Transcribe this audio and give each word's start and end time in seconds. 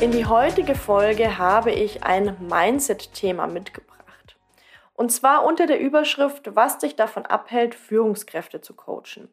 In 0.00 0.12
die 0.12 0.26
heutige 0.26 0.76
Folge 0.76 1.38
habe 1.38 1.72
ich 1.72 2.04
ein 2.04 2.36
Mindset-Thema 2.48 3.48
mitgebracht. 3.48 4.36
Und 4.94 5.10
zwar 5.10 5.44
unter 5.44 5.66
der 5.66 5.80
Überschrift, 5.80 6.54
was 6.54 6.78
dich 6.78 6.94
davon 6.94 7.26
abhält, 7.26 7.74
Führungskräfte 7.74 8.60
zu 8.60 8.74
coachen. 8.74 9.28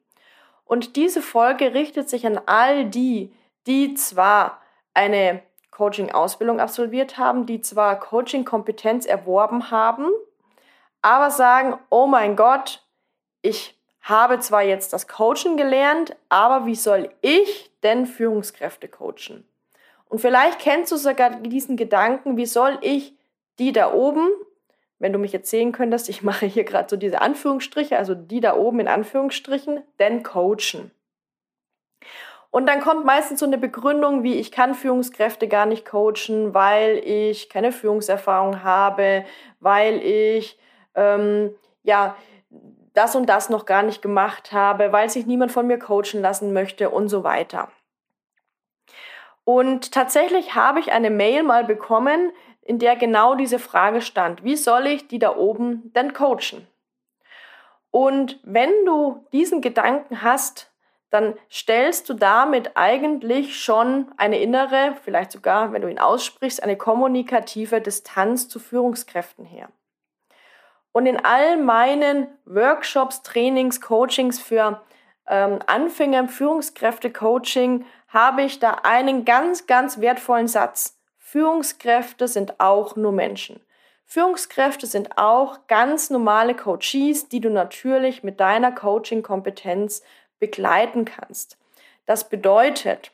Und 0.63 0.95
diese 0.95 1.21
Folge 1.21 1.75
richtet 1.75 2.09
sich 2.09 2.25
an 2.25 2.41
all 2.47 2.85
die, 2.85 3.31
die 3.67 3.93
zwar 3.93 4.59
eine 4.95 5.43
Coaching-Ausbildung 5.69 6.59
absolviert 6.59 7.19
haben, 7.19 7.45
die 7.45 7.61
zwar 7.61 7.99
Coaching-Kompetenz 7.99 9.05
erworben 9.05 9.69
haben, 9.69 10.07
aber 11.03 11.29
sagen, 11.29 11.77
oh 11.91 12.07
mein 12.07 12.35
Gott, 12.35 12.83
ich 13.43 13.79
habe 14.02 14.39
zwar 14.39 14.63
jetzt 14.63 14.93
das 14.93 15.07
Coaching 15.07 15.57
gelernt, 15.57 16.16
aber 16.29 16.66
wie 16.66 16.75
soll 16.75 17.11
ich 17.21 17.71
denn 17.83 18.07
Führungskräfte 18.07 18.88
coachen? 18.88 19.47
Und 20.09 20.20
vielleicht 20.20 20.59
kennst 20.59 20.92
du 20.92 20.98
sogar 20.98 21.31
diesen 21.42 21.78
Gedanken, 21.78 22.38
wie 22.38 22.45
soll 22.45 22.78
ich 22.81 23.14
die 23.59 23.72
da 23.72 23.94
oben, 23.94 24.30
wenn 25.00 25.14
du 25.14 25.20
mich 25.20 25.34
jetzt 25.34 25.50
sehen 25.50 25.72
könntest, 25.72 26.09
ich 26.09 26.23
mache 26.23 26.45
hier 26.45 26.64
gerade 26.64 26.88
so 26.89 26.95
diese 26.95 27.22
Anführungsstriche, 27.22 27.97
also 27.97 28.16
die 28.16 28.39
da 28.39 28.56
oben 28.56 28.80
in 28.80 28.88
Anführungsstrichen, 28.88 29.81
denn 30.00 30.23
coachen. 30.23 30.92
Und 32.52 32.67
dann 32.67 32.80
kommt 32.80 33.06
meistens 33.06 33.42
so 33.42 33.45
eine 33.45 33.58
Begründung 33.58 34.23
wie, 34.23 34.36
ich 34.36 34.50
kann 34.50 34.75
Führungskräfte 34.75 35.50
gar 35.50 35.66
nicht 35.66 35.86
coachen, 35.86 36.53
weil 36.53 37.02
ich 37.03 37.50
keine 37.50 37.73
Führungserfahrung 37.73 38.64
habe, 38.64 39.25
weil 39.59 40.02
ich 40.02 40.58
ähm, 40.95 41.53
ja 41.84 42.16
das 42.94 43.14
und 43.17 43.28
das 43.28 43.50
noch 43.50 43.66
gar 43.66 43.84
nicht 43.84 44.02
gemacht 44.02 44.53
habe, 44.53 44.94
weil 44.94 45.09
sich 45.09 45.25
niemand 45.25 45.52
von 45.52 45.67
mir 45.67 45.78
coachen 45.78 46.22
lassen 46.22 46.53
möchte 46.53 46.90
und 46.90 47.09
so 47.09 47.25
weiter. 47.25 47.67
Und 49.45 49.91
tatsächlich 49.91 50.55
habe 50.55 50.79
ich 50.79 50.91
eine 50.91 51.09
Mail 51.09 51.43
mal 51.43 51.63
bekommen, 51.63 52.33
in 52.61 52.79
der 52.79 52.95
genau 52.95 53.35
diese 53.35 53.59
Frage 53.59 54.01
stand. 54.01 54.43
Wie 54.43 54.55
soll 54.55 54.88
ich 54.88 55.07
die 55.07 55.19
da 55.19 55.35
oben 55.35 55.93
denn 55.95 56.13
coachen? 56.13 56.67
Und 57.91 58.39
wenn 58.43 58.71
du 58.85 59.25
diesen 59.31 59.61
Gedanken 59.61 60.21
hast, 60.21 60.71
dann 61.11 61.35
stellst 61.49 62.09
du 62.09 62.13
damit 62.13 62.71
eigentlich 62.75 63.57
schon 63.57 64.11
eine 64.17 64.39
innere, 64.39 64.95
vielleicht 65.03 65.31
sogar, 65.31 65.71
wenn 65.71 65.83
du 65.83 65.89
ihn 65.89 65.99
aussprichst, 65.99 66.61
eine 66.61 66.75
kommunikative 66.75 67.79
Distanz 67.79 68.49
zu 68.49 68.59
Führungskräften 68.59 69.45
her. 69.45 69.69
Und 70.91 71.05
in 71.05 71.23
all 71.23 71.57
meinen 71.57 72.27
Workshops, 72.45 73.21
Trainings, 73.21 73.79
Coachings 73.79 74.41
für 74.41 74.81
ähm, 75.27 75.59
Anfänger 75.67 76.19
im 76.19 76.29
Führungskräfte-Coaching 76.29 77.85
habe 78.16 78.44
ich 78.44 78.59
da 78.59 78.80
einen 78.83 79.25
ganz, 79.25 79.67
ganz 79.67 79.99
wertvollen 79.99 80.47
Satz. 80.47 80.97
Führungskräfte 81.19 82.30
sind 82.30 82.61
auch 82.61 82.95
nur 82.95 83.11
Menschen. 83.11 83.59
Führungskräfte 84.05 84.88
sind 84.88 85.17
auch 85.17 85.67
ganz 85.67 86.09
normale 86.09 86.56
Coaches, 86.56 87.28
die 87.28 87.41
du 87.41 87.50
natürlich 87.50 88.23
mit 88.23 88.40
deiner 88.40 88.72
Coaching-Kompetenz 88.72 90.01
begleiten 90.40 91.03
kannst. 91.03 91.57
Das 92.06 92.29
bedeutet, 92.29 93.12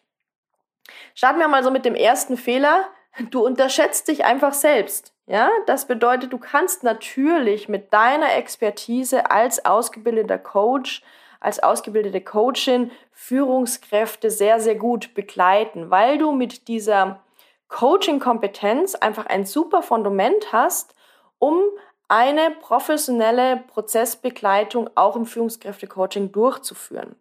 starten 1.16 1.40
wir 1.40 1.48
mal 1.48 1.64
so 1.64 1.72
mit 1.72 1.84
dem 1.84 1.96
ersten 1.96 2.38
Fehler. 2.38 2.88
Du 3.32 3.44
unterschätzt 3.44 4.08
dich 4.08 4.24
einfach 4.24 4.54
selbst. 4.54 5.14
Ja, 5.26 5.50
das 5.66 5.88
bedeutet, 5.88 6.32
du 6.32 6.38
kannst 6.38 6.84
natürlich 6.84 7.68
mit 7.68 7.92
deiner 7.92 8.36
Expertise 8.36 9.32
als 9.32 9.66
ausgebildeter 9.66 10.38
Coach 10.38 11.02
als 11.42 11.62
ausgebildete 11.62 12.22
Coachin 12.22 12.92
Führungskräfte 13.12 14.32
sehr, 14.32 14.62
sehr 14.62 14.76
gut 14.76 15.14
begleiten, 15.14 15.90
weil 15.90 16.18
du 16.18 16.32
mit 16.32 16.70
dieser 16.70 17.22
Coaching-Kompetenz 17.68 18.96
einfach 18.96 19.26
ein 19.26 19.46
super 19.46 19.82
Fundament 19.82 20.54
hast, 20.54 20.94
um 21.40 21.62
eine 22.08 22.52
professionelle 22.52 23.64
Prozessbegleitung 23.68 24.90
auch 24.96 25.16
im 25.16 25.26
Führungskräfte-Coaching 25.26 26.32
durchzuführen. 26.32 27.16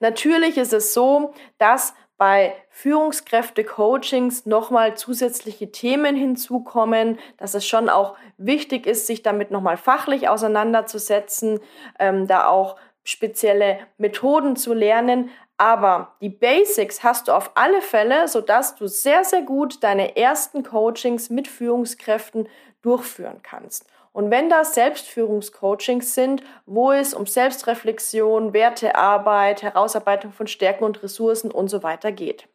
Natürlich 0.00 0.56
ist 0.58 0.72
es 0.72 0.92
so, 0.92 1.32
dass 1.58 1.94
bei 2.22 2.54
Führungskräfte-Coachings 2.70 4.46
nochmal 4.46 4.96
zusätzliche 4.96 5.72
Themen 5.72 6.14
hinzukommen, 6.14 7.18
dass 7.36 7.54
es 7.54 7.66
schon 7.66 7.88
auch 7.88 8.14
wichtig 8.38 8.86
ist, 8.86 9.08
sich 9.08 9.24
damit 9.24 9.50
nochmal 9.50 9.76
fachlich 9.76 10.28
auseinanderzusetzen, 10.28 11.58
ähm, 11.98 12.28
da 12.28 12.46
auch 12.46 12.76
spezielle 13.02 13.80
Methoden 13.98 14.54
zu 14.54 14.72
lernen. 14.72 15.30
Aber 15.56 16.14
die 16.20 16.28
Basics 16.28 17.02
hast 17.02 17.26
du 17.26 17.32
auf 17.32 17.50
alle 17.56 17.82
Fälle, 17.82 18.28
sodass 18.28 18.76
du 18.76 18.86
sehr, 18.86 19.24
sehr 19.24 19.42
gut 19.42 19.82
deine 19.82 20.16
ersten 20.16 20.62
Coachings 20.62 21.28
mit 21.28 21.48
Führungskräften 21.48 22.48
durchführen 22.82 23.40
kannst. 23.42 23.84
Und 24.12 24.30
wenn 24.30 24.50
das 24.50 24.74
Selbstführungscoachings 24.74 26.14
sind, 26.14 26.42
wo 26.66 26.92
es 26.92 27.14
um 27.14 27.26
Selbstreflexion, 27.26 28.52
Wertearbeit, 28.52 29.62
Herausarbeitung 29.62 30.32
von 30.32 30.46
Stärken 30.46 30.84
und 30.84 31.02
Ressourcen 31.02 31.50
und 31.50 31.68
so 31.68 31.82
weiter 31.82 32.12
geht. 32.12 32.48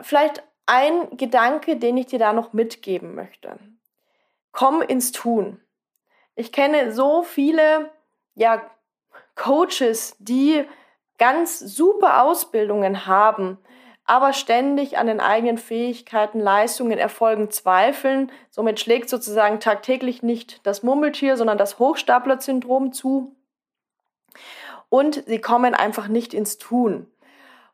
Vielleicht 0.00 0.42
ein 0.64 1.16
Gedanke, 1.16 1.76
den 1.76 1.98
ich 1.98 2.06
dir 2.06 2.18
da 2.18 2.32
noch 2.32 2.54
mitgeben 2.54 3.14
möchte. 3.14 3.58
Komm 4.52 4.80
ins 4.80 5.12
Tun. 5.12 5.60
Ich 6.34 6.52
kenne 6.52 6.92
so 6.92 7.22
viele 7.22 7.90
ja, 8.34 8.62
Coaches, 9.34 10.16
die 10.18 10.64
ganz 11.18 11.58
super 11.58 12.22
Ausbildungen 12.22 13.06
haben, 13.06 13.58
aber 14.04 14.32
ständig 14.32 14.98
an 14.98 15.06
den 15.06 15.20
eigenen 15.20 15.58
Fähigkeiten, 15.58 16.40
Leistungen, 16.40 16.98
Erfolgen 16.98 17.50
zweifeln. 17.50 18.32
Somit 18.50 18.80
schlägt 18.80 19.08
sozusagen 19.08 19.60
tagtäglich 19.60 20.22
nicht 20.22 20.66
das 20.66 20.82
Murmeltier, 20.82 21.36
sondern 21.36 21.58
das 21.58 21.78
Hochstapler-Syndrom 21.78 22.92
zu. 22.92 23.36
Und 24.88 25.24
sie 25.26 25.40
kommen 25.40 25.74
einfach 25.74 26.08
nicht 26.08 26.34
ins 26.34 26.58
Tun. 26.58 27.06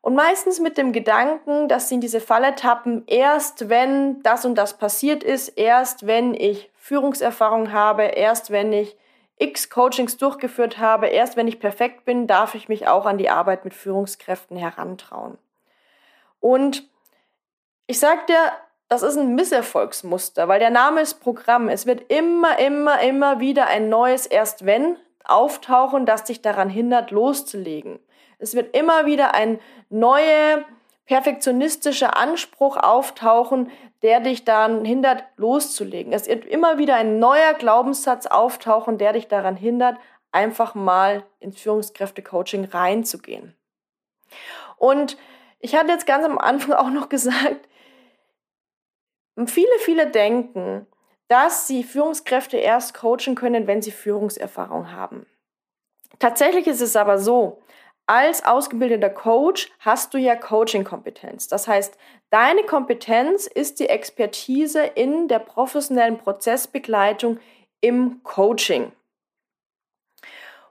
Und 0.00 0.14
meistens 0.14 0.60
mit 0.60 0.78
dem 0.78 0.92
Gedanken, 0.92 1.68
dass 1.68 1.88
sie 1.88 1.96
in 1.96 2.00
diese 2.00 2.20
Falle 2.20 2.54
tappen, 2.54 3.02
erst 3.06 3.68
wenn 3.68 4.22
das 4.22 4.44
und 4.44 4.54
das 4.54 4.78
passiert 4.78 5.24
ist, 5.24 5.48
erst 5.48 6.06
wenn 6.06 6.34
ich 6.34 6.70
Führungserfahrung 6.76 7.72
habe, 7.72 8.04
erst 8.04 8.50
wenn 8.50 8.72
ich 8.72 8.96
x 9.38 9.70
Coachings 9.70 10.16
durchgeführt 10.16 10.78
habe, 10.78 11.08
erst 11.08 11.36
wenn 11.36 11.48
ich 11.48 11.60
perfekt 11.60 12.04
bin, 12.04 12.26
darf 12.26 12.54
ich 12.54 12.68
mich 12.68 12.86
auch 12.86 13.06
an 13.06 13.18
die 13.18 13.30
Arbeit 13.30 13.64
mit 13.64 13.74
Führungskräften 13.74 14.56
herantrauen. 14.56 15.38
Und 16.40 16.88
ich 17.86 17.98
sag 17.98 18.26
dir, 18.26 18.52
das 18.88 19.02
ist 19.02 19.16
ein 19.16 19.34
Misserfolgsmuster, 19.34 20.48
weil 20.48 20.60
der 20.60 20.70
Name 20.70 21.00
ist 21.00 21.20
Programm. 21.20 21.68
Es 21.68 21.86
wird 21.86 22.10
immer, 22.10 22.58
immer, 22.58 23.00
immer 23.00 23.40
wieder 23.40 23.66
ein 23.66 23.88
neues 23.88 24.26
Erst 24.26 24.64
wenn 24.64 24.96
auftauchen, 25.24 26.06
das 26.06 26.24
dich 26.24 26.40
daran 26.40 26.70
hindert, 26.70 27.10
loszulegen. 27.10 27.98
Es 28.38 28.54
wird 28.54 28.74
immer 28.74 29.04
wieder 29.04 29.34
ein 29.34 29.60
neuer 29.90 30.64
perfektionistischer 31.04 32.16
Anspruch 32.16 32.76
auftauchen, 32.76 33.70
der 34.02 34.20
dich 34.20 34.44
daran 34.44 34.84
hindert, 34.84 35.24
loszulegen. 35.36 36.12
Es 36.12 36.28
wird 36.28 36.44
immer 36.44 36.78
wieder 36.78 36.96
ein 36.96 37.18
neuer 37.18 37.54
Glaubenssatz 37.54 38.26
auftauchen, 38.26 38.98
der 38.98 39.12
dich 39.12 39.28
daran 39.28 39.56
hindert, 39.56 39.96
einfach 40.30 40.74
mal 40.74 41.24
ins 41.40 41.60
Führungskräfte-Coaching 41.60 42.66
reinzugehen. 42.66 43.56
Und 44.76 45.16
ich 45.60 45.74
hatte 45.74 45.92
jetzt 45.92 46.06
ganz 46.06 46.24
am 46.24 46.38
Anfang 46.38 46.74
auch 46.74 46.90
noch 46.90 47.08
gesagt, 47.10 47.68
viele, 49.46 49.78
viele 49.80 50.10
denken, 50.10 50.86
dass 51.28 51.66
sie 51.66 51.84
Führungskräfte 51.84 52.56
erst 52.56 52.94
coachen 52.94 53.34
können, 53.34 53.66
wenn 53.66 53.82
sie 53.82 53.92
Führungserfahrung 53.92 54.92
haben. 54.92 55.26
Tatsächlich 56.18 56.66
ist 56.66 56.80
es 56.80 56.96
aber 56.96 57.18
so, 57.18 57.62
als 58.06 58.44
ausgebildeter 58.44 59.10
Coach 59.10 59.70
hast 59.80 60.14
du 60.14 60.18
ja 60.18 60.34
Coaching-Kompetenz. 60.34 61.46
Das 61.48 61.68
heißt, 61.68 61.98
deine 62.30 62.62
Kompetenz 62.62 63.46
ist 63.46 63.80
die 63.80 63.90
Expertise 63.90 64.82
in 64.82 65.28
der 65.28 65.40
professionellen 65.40 66.16
Prozessbegleitung 66.16 67.38
im 67.82 68.22
Coaching. 68.22 68.92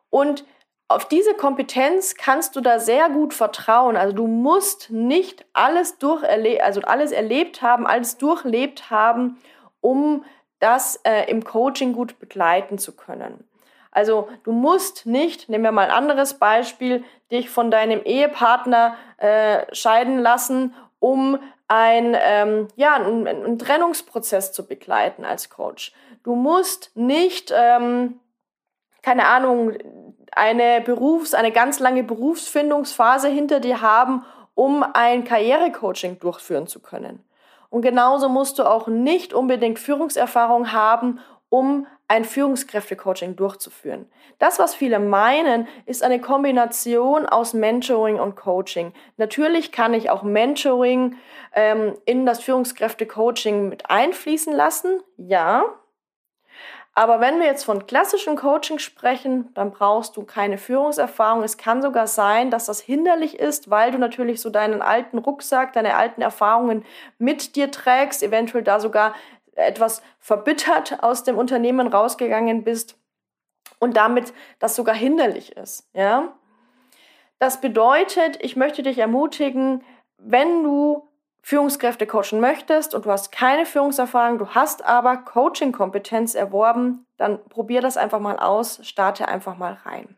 Und 0.10 0.46
auf 0.90 1.06
diese 1.06 1.34
Kompetenz 1.34 2.16
kannst 2.16 2.56
du 2.56 2.62
da 2.62 2.80
sehr 2.80 3.10
gut 3.10 3.34
vertrauen. 3.34 3.98
Also 3.98 4.16
du 4.16 4.28
musst 4.28 4.90
nicht 4.90 5.46
alles 5.54 5.98
durcherlebt, 5.98 6.62
also 6.62 6.82
alles 6.82 7.12
erlebt 7.12 7.62
haben, 7.62 7.86
alles 7.86 8.18
durchlebt 8.18 8.90
haben, 8.90 9.38
um 9.82 10.24
das 10.60 11.00
äh, 11.04 11.30
im 11.30 11.44
Coaching 11.44 11.94
gut 11.94 12.20
begleiten 12.20 12.78
zu 12.78 12.96
können. 12.96 13.44
Also 13.92 14.30
du 14.44 14.52
musst 14.52 15.06
nicht, 15.06 15.50
nehmen 15.50 15.64
wir 15.64 15.72
mal 15.72 15.86
ein 15.86 15.92
anderes 15.92 16.36
Beispiel, 16.36 17.04
dich 17.32 17.50
von 17.50 17.70
deinem 17.70 18.04
Ehepartner 18.04 18.96
äh, 19.18 19.66
scheiden 19.76 20.20
lassen, 20.20 20.74
um 21.00 21.40
ein, 21.68 22.16
ähm, 22.20 22.68
ja, 22.76 22.96
einen, 22.96 23.28
einen, 23.28 23.60
Trennungsprozess 23.60 24.54
zu 24.54 24.66
begleiten 24.68 25.26
als 25.26 25.50
Coach. 25.50 25.94
Du 26.24 26.36
musst 26.36 26.92
nicht, 26.96 27.52
ähm, 27.56 28.20
keine 29.02 29.26
Ahnung, 29.26 29.74
eine 30.38 30.82
Berufs-, 30.82 31.34
eine 31.34 31.52
ganz 31.52 31.80
lange 31.80 32.04
Berufsfindungsphase 32.04 33.28
hinter 33.28 33.60
dir 33.60 33.82
haben, 33.82 34.24
um 34.56 34.84
ein 34.94 35.24
Karrierecoaching 35.24 36.20
durchführen 36.20 36.68
zu 36.68 36.80
können. 36.80 37.24
Und 37.70 37.82
genauso 37.82 38.30
musst 38.30 38.60
du 38.60 38.64
auch 38.64 38.88
nicht 38.88 39.34
unbedingt 39.34 39.80
Führungserfahrung 39.80 40.72
haben, 40.72 41.20
um 41.50 41.86
ein 42.08 42.24
Führungskräftecoaching 42.24 43.36
durchzuführen. 43.36 44.10
Das, 44.40 44.60
was 44.60 44.76
viele 44.76 45.00
meinen, 45.00 45.68
ist 45.86 46.04
eine 46.04 46.22
Kombination 46.22 47.26
aus 47.26 47.54
Mentoring 47.54 48.20
und 48.20 48.36
Coaching. 48.36 48.94
Natürlich 49.18 49.72
kann 49.72 49.94
ich 49.94 50.10
auch 50.10 50.24
Mentoring 50.24 51.18
ähm, 51.54 51.98
in 52.06 52.26
das 52.26 52.40
Führungskräftecoaching 52.40 53.68
mit 53.68 53.90
einfließen 53.90 54.54
lassen, 54.54 55.02
ja. 55.18 55.64
Aber 56.98 57.20
wenn 57.20 57.40
wir 57.40 57.46
jetzt 57.46 57.64
von 57.64 57.86
klassischem 57.86 58.36
Coaching 58.36 58.80
sprechen, 58.80 59.54
dann 59.54 59.70
brauchst 59.70 60.18
du 60.18 60.24
keine 60.24 60.58
Führungserfahrung. 60.58 61.44
Es 61.44 61.56
kann 61.56 61.84
sogar 61.84 62.08
sein, 62.08 62.50
dass 62.50 62.66
das 62.66 62.80
hinderlich 62.80 63.38
ist, 63.38 63.70
weil 63.70 63.92
du 63.92 64.00
natürlich 64.00 64.42
so 64.42 64.50
deinen 64.50 64.82
alten 64.82 65.20
Rucksack, 65.20 65.74
deine 65.74 65.96
alten 65.96 66.24
Erfahrungen 66.24 66.84
mit 67.20 67.56
dir 67.56 67.70
trägst, 67.70 68.24
eventuell 68.24 68.64
da 68.64 68.80
sogar 68.80 69.14
etwas 69.54 70.02
verbittert 70.18 71.04
aus 71.04 71.24
dem 71.24 71.38
Unternehmen 71.38 71.86
rausgegangen 71.86 72.64
bist 72.64 72.98
und 73.78 73.96
damit 73.96 74.34
das 74.58 74.76
sogar 74.76 74.96
hinderlich 74.96 75.56
ist. 75.56 75.88
Ja? 75.94 76.34
Das 77.38 77.62
bedeutet, 77.62 78.44
ich 78.44 78.56
möchte 78.56 78.82
dich 78.82 78.98
ermutigen, 78.98 79.84
wenn 80.18 80.64
du 80.64 81.07
Führungskräfte 81.48 82.06
coachen 82.06 82.42
möchtest 82.42 82.94
und 82.94 83.06
du 83.06 83.10
hast 83.10 83.32
keine 83.32 83.66
Führungserfahrung, 83.66 84.38
du 84.38 84.50
hast 84.50 84.84
aber 84.84 85.16
Coaching-Kompetenz 85.16 86.36
erworben, 86.36 87.06
dann 87.16 87.42
probier 87.48 87.80
das 87.80 87.96
einfach 87.96 88.20
mal 88.20 88.38
aus, 88.38 88.82
starte 88.84 89.30
einfach 89.30 89.56
mal 89.56 89.78
rein. 89.86 90.18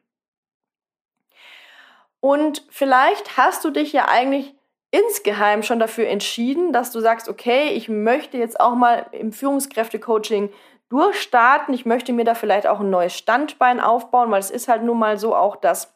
Und 2.20 2.66
vielleicht 2.72 3.38
hast 3.38 3.64
du 3.64 3.70
dich 3.70 3.94
ja 3.94 4.08
eigentlich 4.08 4.56
insgeheim 4.90 5.62
schon 5.62 5.78
dafür 5.78 6.08
entschieden, 6.08 6.74
dass 6.74 6.92
du 6.92 7.00
sagst, 7.00 7.30
okay, 7.30 7.74
ich 7.74 7.90
möchte 7.90 8.40
jetzt 8.40 8.60
auch 8.60 8.74
mal 8.74 9.06
im 9.12 9.31
Führungskräfte-Coaching 9.31 10.52
durchstarten. 10.90 11.76
Ich 11.76 11.86
möchte 11.86 12.12
mir 12.12 12.26
da 12.26 12.34
vielleicht 12.34 12.66
auch 12.66 12.80
ein 12.80 12.90
neues 12.90 13.16
Standbein 13.16 13.80
aufbauen, 13.80 14.31
weil 14.31 14.40
es 14.40 14.50
ist 14.50 14.68
halt 14.68 14.81
nun 14.81 14.98
mal 14.98 15.20
so 15.20 15.36
auch, 15.36 15.58
dass 15.58 15.94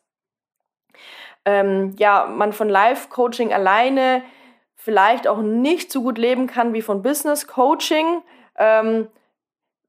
ähm, 1.44 1.96
ja, 1.98 2.28
man 2.28 2.54
von 2.54 2.70
Live-Coaching 2.70 3.52
alleine 3.52 4.22
vielleicht 4.84 5.28
auch 5.28 5.42
nicht 5.42 5.92
so 5.92 6.02
gut 6.02 6.18
leben 6.18 6.48
kann 6.48 6.74
wie 6.74 6.82
von 6.82 7.02
Business-Coaching. 7.02 8.22
Ähm, 8.58 9.08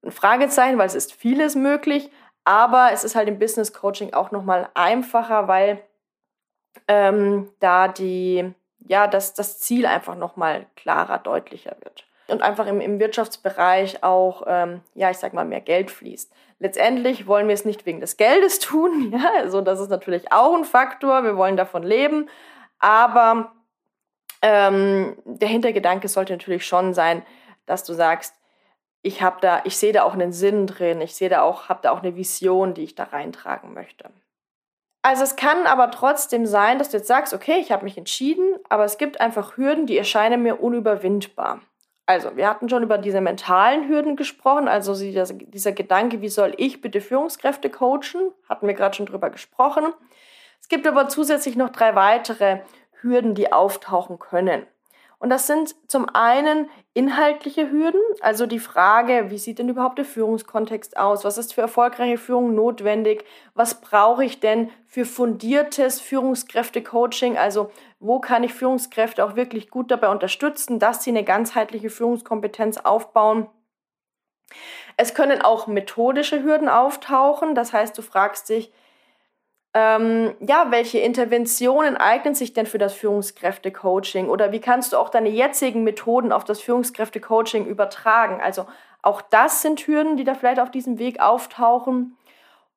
ein 0.02 0.11
Fragezeichen, 0.12 0.79
weil 0.79 0.87
es 0.87 0.94
ist 0.94 1.12
vieles 1.12 1.55
möglich, 1.55 2.11
aber 2.44 2.91
es 2.93 3.05
ist 3.05 3.14
halt 3.14 3.29
im 3.29 3.38
Business-Coaching 3.38 4.12
auch 4.12 4.31
nochmal 4.31 4.69
einfacher, 4.75 5.49
weil 5.49 5.81
ähm, 6.88 7.50
da 7.61 7.88
die 7.88 8.55
ja, 8.87 9.06
dass 9.06 9.35
das 9.35 9.58
Ziel 9.58 9.87
einfach 9.87 10.14
nochmal 10.14 10.67
klarer, 10.76 11.19
deutlicher 11.19 11.76
wird. 11.82 12.06
Und 12.26 12.43
einfach 12.43 12.67
im, 12.67 12.81
im 12.81 12.99
Wirtschaftsbereich 13.00 14.02
auch, 14.02 14.44
ähm, 14.46 14.81
ja, 14.94 15.11
ich 15.11 15.19
sag 15.19 15.35
mal, 15.35 15.44
mehr 15.44 15.61
Geld 15.61 15.91
fließt. 15.91 16.32
Letztendlich 16.58 17.26
wollen 17.26 17.49
wir 17.49 17.55
es 17.55 17.64
nicht 17.64 17.85
wegen 17.87 18.00
des 18.00 18.17
Geldes 18.17 18.58
tun, 18.58 19.12
ja, 19.19 19.31
also 19.38 19.61
das 19.61 19.81
ist 19.81 19.91
natürlich 19.91 20.32
auch 20.32 20.55
ein 20.55 20.64
Faktor, 20.64 21.25
wir 21.25 21.37
wollen 21.37 21.56
davon 21.56 21.82
leben, 21.82 22.29
aber 22.79 23.52
ähm, 24.46 25.17
der 25.25 25.49
Hintergedanke 25.49 26.06
sollte 26.06 26.35
natürlich 26.35 26.67
schon 26.67 26.93
sein, 26.93 27.23
dass 27.64 27.82
du 27.82 27.94
sagst, 27.94 28.35
ich 29.00 29.23
habe 29.23 29.38
da, 29.41 29.62
ich 29.64 29.79
sehe 29.79 29.94
da 29.94 30.02
auch 30.02 30.12
einen 30.12 30.32
Sinn 30.32 30.67
drin, 30.67 31.00
ich 31.00 31.14
sehe 31.14 31.31
da 31.31 31.41
auch, 31.41 31.70
habe 31.70 31.81
da 31.82 31.93
auch 31.93 32.02
eine 32.02 32.14
Vision, 32.14 32.75
die 32.75 32.85
ich 32.85 32.94
da 32.94 33.05
reintragen 33.05 33.73
möchte. 33.73 34.11
Also 35.00 35.25
es 35.25 35.37
kann 35.37 35.67
aber 35.67 35.91
trotzdem 35.91 36.44
sein, 36.44 36.79
dass 36.79 36.91
du 36.91 36.99
jetzt 36.99 37.08
sagst, 37.08 37.32
okay, 37.32 37.56
ich 37.58 37.73
habe 37.73 37.85
mich 37.85 37.96
entschieden, 37.96 38.56
aber 38.69 38.85
es 38.85 38.99
gibt 38.99 39.19
einfach 39.19 39.56
Hürden, 39.56 39.87
die 39.87 39.96
erscheinen 39.96 40.43
mir 40.43 40.62
unüberwindbar. 40.62 41.61
Also, 42.06 42.37
wir 42.37 42.46
hatten 42.46 42.69
schon 42.69 42.82
über 42.82 42.99
diese 42.99 43.23
mentalen 43.23 43.88
Hürden 43.88 44.14
gesprochen, 44.14 44.69
also 44.69 44.94
dieser 44.94 45.73
Gedanke, 45.73 46.20
wie 46.20 46.29
soll 46.29 46.52
ich 46.58 46.82
bitte 46.82 47.00
Führungskräfte 47.00 47.70
coachen, 47.70 48.31
hatten 48.46 48.67
wir 48.67 48.75
gerade 48.75 48.94
schon 48.94 49.06
drüber 49.06 49.31
gesprochen. 49.31 49.87
Es 50.61 50.69
gibt 50.69 50.87
aber 50.87 51.08
zusätzlich 51.08 51.56
noch 51.56 51.70
drei 51.70 51.94
weitere 51.94 52.61
Hürden, 53.04 53.36
die 53.36 53.52
auftauchen 53.52 54.18
können. 54.18 54.66
Und 55.18 55.30
das 55.30 55.46
sind 55.46 55.74
zum 55.88 56.06
einen 56.12 56.68
inhaltliche 56.92 57.70
Hürden, 57.70 58.00
also 58.20 58.46
die 58.46 58.58
Frage, 58.58 59.30
wie 59.30 59.38
sieht 59.38 59.58
denn 59.58 59.70
überhaupt 59.70 59.96
der 59.96 60.04
Führungskontext 60.04 60.98
aus? 60.98 61.24
Was 61.24 61.38
ist 61.38 61.54
für 61.54 61.62
erfolgreiche 61.62 62.18
Führung 62.18 62.54
notwendig? 62.54 63.24
Was 63.54 63.80
brauche 63.80 64.24
ich 64.24 64.40
denn 64.40 64.70
für 64.86 65.06
fundiertes 65.06 66.00
Führungskräfte-Coaching? 66.02 67.38
Also 67.38 67.70
wo 68.00 68.18
kann 68.18 68.44
ich 68.44 68.52
Führungskräfte 68.52 69.24
auch 69.24 69.34
wirklich 69.34 69.70
gut 69.70 69.90
dabei 69.90 70.10
unterstützen, 70.10 70.78
dass 70.78 71.02
sie 71.02 71.10
eine 71.10 71.24
ganzheitliche 71.24 71.90
Führungskompetenz 71.90 72.78
aufbauen? 72.78 73.48
Es 74.96 75.14
können 75.14 75.40
auch 75.40 75.66
methodische 75.66 76.42
Hürden 76.42 76.68
auftauchen. 76.68 77.54
Das 77.54 77.72
heißt, 77.72 77.96
du 77.96 78.02
fragst 78.02 78.50
dich, 78.50 78.72
ähm, 79.74 80.34
ja, 80.38 80.66
welche 80.70 81.00
Interventionen 81.00 81.96
eignen 81.96 82.36
sich 82.36 82.52
denn 82.52 82.66
für 82.66 82.78
das 82.78 82.94
Führungskräfte-Coaching 82.94 84.28
oder 84.28 84.52
wie 84.52 84.60
kannst 84.60 84.92
du 84.92 84.96
auch 84.96 85.08
deine 85.08 85.30
jetzigen 85.30 85.82
Methoden 85.82 86.30
auf 86.30 86.44
das 86.44 86.60
Führungskräfte-Coaching 86.60 87.66
übertragen? 87.66 88.40
Also 88.40 88.66
auch 89.02 89.20
das 89.20 89.62
sind 89.62 89.80
Hürden, 89.86 90.16
die 90.16 90.22
da 90.22 90.34
vielleicht 90.34 90.60
auf 90.60 90.70
diesem 90.70 90.98
Weg 91.00 91.20
auftauchen. 91.20 92.16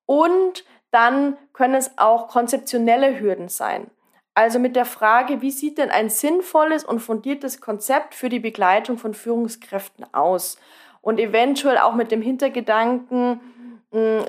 Und 0.07 0.65
dann 0.89 1.37
können 1.53 1.75
es 1.75 1.97
auch 1.99 2.27
konzeptionelle 2.27 3.19
Hürden 3.19 3.47
sein. 3.47 3.91
Also 4.33 4.57
mit 4.57 4.75
der 4.75 4.85
Frage, 4.85 5.41
wie 5.41 5.51
sieht 5.51 5.77
denn 5.77 5.91
ein 5.91 6.09
sinnvolles 6.09 6.83
und 6.83 6.99
fundiertes 6.99 7.61
Konzept 7.61 8.15
für 8.15 8.29
die 8.29 8.39
Begleitung 8.39 8.97
von 8.97 9.13
Führungskräften 9.13 10.05
aus? 10.13 10.57
Und 11.01 11.19
eventuell 11.19 11.77
auch 11.77 11.93
mit 11.93 12.11
dem 12.11 12.21
Hintergedanken, 12.21 13.39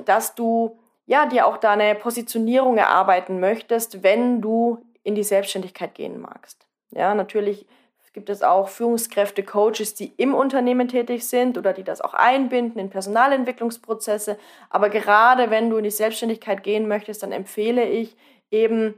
dass 0.04 0.34
du 0.34 0.78
ja, 1.08 1.24
dir 1.24 1.46
auch 1.46 1.56
deine 1.56 1.94
Positionierung 1.94 2.76
erarbeiten 2.76 3.40
möchtest, 3.40 4.02
wenn 4.02 4.42
du 4.42 4.84
in 5.02 5.14
die 5.14 5.24
Selbstständigkeit 5.24 5.94
gehen 5.94 6.20
magst. 6.20 6.68
Ja, 6.90 7.14
natürlich 7.14 7.66
gibt 8.12 8.28
es 8.28 8.42
auch 8.42 8.68
Führungskräfte, 8.68 9.42
Coaches, 9.42 9.94
die 9.94 10.12
im 10.16 10.34
Unternehmen 10.34 10.88
tätig 10.88 11.26
sind 11.26 11.56
oder 11.56 11.72
die 11.72 11.84
das 11.84 12.00
auch 12.00 12.14
einbinden 12.14 12.80
in 12.80 12.90
Personalentwicklungsprozesse. 12.90 14.36
Aber 14.68 14.90
gerade 14.90 15.50
wenn 15.50 15.70
du 15.70 15.78
in 15.78 15.84
die 15.84 15.90
Selbstständigkeit 15.90 16.62
gehen 16.62 16.88
möchtest, 16.88 17.22
dann 17.22 17.32
empfehle 17.32 17.88
ich 17.88 18.16
eben 18.50 18.94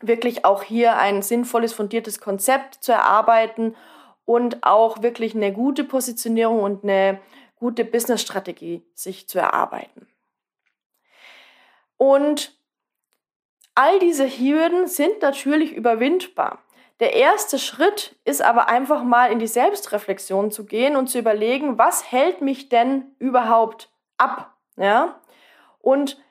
wirklich 0.00 0.44
auch 0.44 0.62
hier 0.62 0.98
ein 0.98 1.22
sinnvolles, 1.22 1.72
fundiertes 1.72 2.20
Konzept 2.20 2.84
zu 2.84 2.92
erarbeiten 2.92 3.74
und 4.24 4.62
auch 4.62 5.02
wirklich 5.02 5.34
eine 5.34 5.52
gute 5.52 5.82
Positionierung 5.82 6.62
und 6.62 6.84
eine 6.84 7.18
gute 7.56 7.84
Businessstrategie 7.84 8.82
sich 8.94 9.26
zu 9.26 9.38
erarbeiten. 9.38 10.06
Und 11.96 12.56
all 13.74 13.98
diese 13.98 14.26
Hürden 14.26 14.86
sind 14.86 15.22
natürlich 15.22 15.72
überwindbar. 15.72 16.58
Der 17.00 17.14
erste 17.14 17.58
Schritt 17.58 18.14
ist 18.24 18.40
aber 18.40 18.68
einfach 18.68 19.02
mal 19.02 19.32
in 19.32 19.40
die 19.40 19.48
Selbstreflexion 19.48 20.50
zu 20.50 20.64
gehen 20.64 20.96
und 20.96 21.08
zu 21.08 21.18
überlegen, 21.18 21.76
was 21.76 22.10
hält 22.10 22.40
mich 22.40 22.68
denn 22.68 23.14
überhaupt 23.18 23.90
ab? 24.16 24.54
Ja? 24.76 25.20
Und 25.80 26.22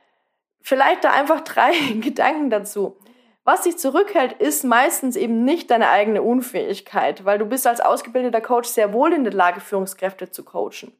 vielleicht 0.62 1.04
da 1.04 1.12
einfach 1.12 1.42
drei 1.46 1.72
Gedanken 2.00 2.50
dazu. 2.50 2.98
Was 3.46 3.64
dich 3.64 3.78
zurückhält, 3.78 4.34
ist 4.34 4.64
meistens 4.64 5.18
eben 5.18 5.44
nicht 5.44 5.70
deine 5.70 5.90
eigene 5.90 6.22
Unfähigkeit, 6.22 7.26
weil 7.26 7.38
du 7.38 7.46
bist 7.46 7.68
als 7.68 7.82
ausgebildeter 7.82 8.40
Coach 8.40 8.70
sehr 8.70 8.94
wohl 8.94 9.12
in 9.12 9.26
der 9.26 9.34
Lage, 9.34 9.60
Führungskräfte 9.60 10.32
zu 10.32 10.46
coachen. 10.46 10.94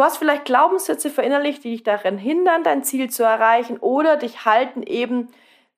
Du 0.00 0.04
hast 0.06 0.16
vielleicht 0.16 0.46
Glaubenssätze 0.46 1.10
verinnerlicht, 1.10 1.62
die 1.62 1.72
dich 1.72 1.82
darin 1.82 2.16
hindern, 2.16 2.64
dein 2.64 2.82
Ziel 2.82 3.10
zu 3.10 3.22
erreichen 3.22 3.76
oder 3.76 4.16
dich 4.16 4.46
halten 4.46 4.82
eben 4.82 5.28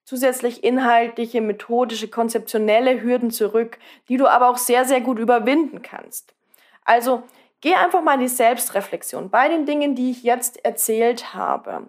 zusätzlich 0.04 0.62
inhaltliche, 0.62 1.40
methodische, 1.40 2.06
konzeptionelle 2.06 3.02
Hürden 3.02 3.32
zurück, 3.32 3.80
die 4.08 4.18
du 4.18 4.28
aber 4.28 4.48
auch 4.48 4.58
sehr, 4.58 4.84
sehr 4.84 5.00
gut 5.00 5.18
überwinden 5.18 5.82
kannst. 5.82 6.36
Also 6.84 7.24
geh 7.62 7.74
einfach 7.74 8.00
mal 8.00 8.14
in 8.14 8.20
die 8.20 8.28
Selbstreflexion 8.28 9.28
bei 9.28 9.48
den 9.48 9.66
Dingen, 9.66 9.96
die 9.96 10.12
ich 10.12 10.22
jetzt 10.22 10.64
erzählt 10.64 11.34
habe. 11.34 11.88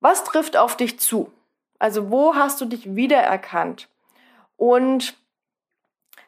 Was 0.00 0.24
trifft 0.24 0.56
auf 0.56 0.74
dich 0.74 0.98
zu? 1.00 1.30
Also 1.78 2.10
wo 2.10 2.34
hast 2.34 2.62
du 2.62 2.64
dich 2.64 2.96
wiedererkannt? 2.96 3.90
Und 4.56 5.18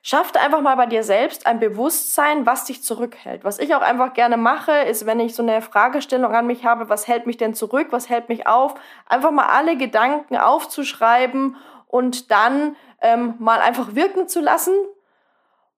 Schaff 0.08 0.30
einfach 0.36 0.60
mal 0.60 0.76
bei 0.76 0.86
dir 0.86 1.02
selbst 1.02 1.48
ein 1.48 1.58
Bewusstsein, 1.58 2.46
was 2.46 2.64
dich 2.64 2.80
zurückhält. 2.80 3.42
Was 3.42 3.58
ich 3.58 3.74
auch 3.74 3.80
einfach 3.80 4.12
gerne 4.12 4.36
mache, 4.36 4.70
ist, 4.70 5.04
wenn 5.04 5.18
ich 5.18 5.34
so 5.34 5.42
eine 5.42 5.60
Fragestellung 5.60 6.32
an 6.32 6.46
mich 6.46 6.64
habe, 6.64 6.88
was 6.88 7.08
hält 7.08 7.26
mich 7.26 7.38
denn 7.38 7.54
zurück, 7.54 7.88
was 7.90 8.08
hält 8.08 8.28
mich 8.28 8.46
auf, 8.46 8.74
einfach 9.06 9.32
mal 9.32 9.46
alle 9.46 9.76
Gedanken 9.76 10.36
aufzuschreiben 10.36 11.56
und 11.88 12.30
dann 12.30 12.76
ähm, 13.00 13.34
mal 13.40 13.58
einfach 13.58 13.96
wirken 13.96 14.28
zu 14.28 14.40
lassen 14.40 14.74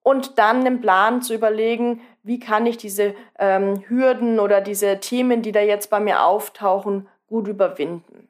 und 0.03 0.37
dann 0.37 0.57
einen 0.59 0.79
Plan 0.79 1.23
zu 1.23 1.33
überlegen, 1.33 1.99
wie 2.21 2.37
kann 2.37 2.67
ich 2.67 2.77
diese 2.77 3.15
ähm, 3.39 3.83
Hürden 3.87 4.39
oder 4.39 4.61
diese 4.61 4.99
Themen, 4.99 5.41
die 5.41 5.51
da 5.51 5.61
jetzt 5.61 5.89
bei 5.89 5.99
mir 5.99 6.23
auftauchen, 6.23 7.09
gut 7.25 7.47
überwinden. 7.47 8.29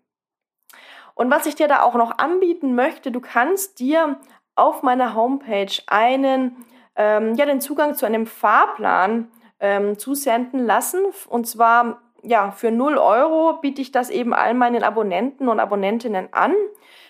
Und 1.13 1.29
was 1.29 1.45
ich 1.45 1.55
dir 1.55 1.67
da 1.67 1.81
auch 1.81 1.95
noch 1.95 2.19
anbieten 2.19 2.73
möchte, 2.73 3.11
du 3.11 3.19
kannst 3.19 3.81
dir 3.81 4.17
auf 4.59 4.83
meiner 4.83 5.15
Homepage 5.15 5.71
einen, 5.87 6.65
ähm, 6.95 7.35
ja, 7.35 7.45
den 7.45 7.61
Zugang 7.61 7.95
zu 7.95 8.05
einem 8.05 8.25
Fahrplan 8.25 9.31
ähm, 9.59 9.97
zusenden 9.97 10.65
lassen. 10.65 11.01
Und 11.27 11.47
zwar, 11.47 12.01
ja, 12.21 12.51
für 12.51 12.71
0 12.71 12.97
Euro 12.97 13.59
biete 13.61 13.81
ich 13.81 13.91
das 13.91 14.09
eben 14.09 14.33
all 14.33 14.53
meinen 14.53 14.83
Abonnenten 14.83 15.47
und 15.47 15.59
Abonnentinnen 15.59 16.33
an. 16.33 16.53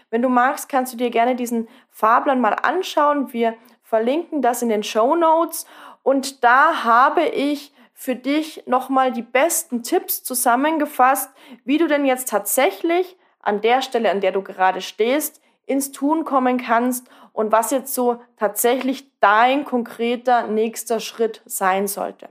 Wenn 0.10 0.22
du 0.22 0.30
magst, 0.30 0.70
kannst 0.70 0.94
du 0.94 0.98
dir 0.98 1.10
gerne 1.10 1.36
diesen 1.36 1.68
Fahrplan 1.92 2.42
mal 2.42 2.54
anschauen. 2.54 3.34
Wir 3.34 3.56
verlinken 3.84 4.42
das 4.42 4.62
in 4.62 4.70
den 4.70 4.84
Show 4.84 5.16
Notes. 5.16 5.66
Und 6.04 6.44
da 6.44 6.84
habe 6.84 7.26
ich 7.26 7.74
für 7.94 8.16
dich 8.16 8.64
nochmal 8.66 9.12
die 9.12 9.22
besten 9.22 9.84
Tipps 9.84 10.24
zusammengefasst, 10.24 11.30
wie 11.66 11.78
du 11.78 11.88
denn 11.88 12.06
jetzt 12.06 12.30
tatsächlich 12.30 13.18
an 13.42 13.62
der 13.62 13.82
Stelle, 13.82 14.10
an 14.10 14.22
der 14.22 14.32
du 14.32 14.42
gerade 14.42 14.82
stehst, 14.82 15.42
ins 15.66 15.92
Tun 15.92 16.24
kommen 16.24 16.58
kannst 16.58 17.10
und 17.40 17.54
was 17.54 17.72
jetzt 17.72 17.94
so 17.94 18.22
tatsächlich 18.36 19.18
dein 19.22 19.64
konkreter 19.64 20.48
nächster 20.48 21.00
Schritt 21.00 21.42
sein 21.46 21.88
sollte. 21.88 22.28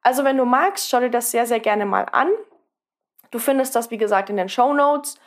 Also 0.00 0.22
wenn 0.22 0.36
du 0.36 0.44
magst, 0.44 0.88
schau 0.88 1.00
dir 1.00 1.10
das 1.10 1.32
sehr, 1.32 1.44
sehr 1.44 1.58
gerne 1.58 1.86
mal 1.86 2.06
an. 2.12 2.28
Du 3.32 3.40
findest 3.40 3.74
das, 3.74 3.90
wie 3.90 3.98
gesagt, 3.98 4.30
in 4.30 4.36
den 4.36 4.48
Show 4.48 4.72
Notes. 4.72 5.18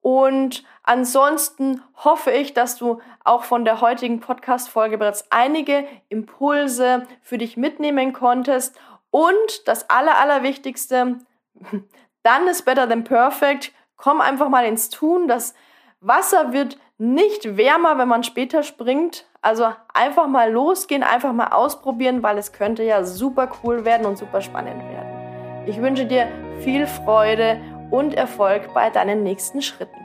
Und 0.00 0.64
ansonsten 0.84 1.82
hoffe 1.96 2.30
ich, 2.30 2.54
dass 2.54 2.76
du 2.76 3.02
auch 3.24 3.44
von 3.44 3.66
der 3.66 3.82
heutigen 3.82 4.20
Podcast-Folge 4.20 4.96
bereits 4.96 5.30
einige 5.30 5.86
Impulse 6.08 7.06
für 7.20 7.36
dich 7.36 7.58
mitnehmen 7.58 8.14
konntest. 8.14 8.80
Und 9.10 9.68
das 9.68 9.90
Aller, 9.90 10.16
Allerwichtigste, 10.16 11.18
dann 12.22 12.48
ist 12.48 12.64
better 12.64 12.88
than 12.88 13.04
perfect. 13.04 13.70
Komm 13.98 14.22
einfach 14.22 14.48
mal 14.48 14.64
ins 14.64 14.88
Tun. 14.88 15.28
Das 15.28 15.52
Wasser 16.00 16.54
wird 16.54 16.78
nicht 17.02 17.56
wärmer, 17.56 17.98
wenn 17.98 18.06
man 18.06 18.22
später 18.22 18.62
springt. 18.62 19.26
Also 19.40 19.66
einfach 19.92 20.28
mal 20.28 20.52
losgehen, 20.52 21.02
einfach 21.02 21.32
mal 21.32 21.48
ausprobieren, 21.48 22.22
weil 22.22 22.38
es 22.38 22.52
könnte 22.52 22.84
ja 22.84 23.02
super 23.02 23.50
cool 23.62 23.84
werden 23.84 24.06
und 24.06 24.16
super 24.16 24.40
spannend 24.40 24.80
werden. 24.84 25.66
Ich 25.66 25.82
wünsche 25.82 26.06
dir 26.06 26.28
viel 26.60 26.86
Freude 26.86 27.60
und 27.90 28.14
Erfolg 28.14 28.72
bei 28.72 28.88
deinen 28.88 29.24
nächsten 29.24 29.62
Schritten. 29.62 30.01